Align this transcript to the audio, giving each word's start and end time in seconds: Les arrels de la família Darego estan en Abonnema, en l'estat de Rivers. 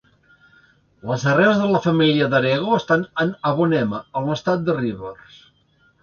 Les 1.09 1.25
arrels 1.33 1.59
de 1.63 1.67
la 1.73 1.81
família 1.83 2.29
Darego 2.31 2.71
estan 2.77 3.03
en 3.25 3.33
Abonnema, 3.49 3.99
en 4.21 4.31
l'estat 4.31 4.65
de 4.71 4.77
Rivers. 4.79 5.37